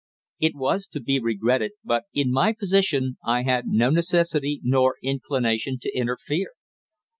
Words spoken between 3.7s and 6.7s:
necessity nor inclination to interfere.